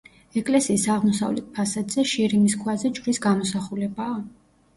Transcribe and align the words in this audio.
ეკლესიის 0.39 0.85
აღმოსავლეთ 0.93 1.51
ფასადზე 1.57 2.05
შირიმის 2.13 2.57
ქვაზე 2.63 2.93
ჯვრის 3.01 3.21
გამოსახულებაა. 3.27 4.19